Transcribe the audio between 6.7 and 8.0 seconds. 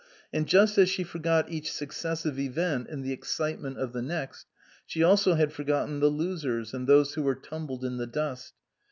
and those who were tumbled in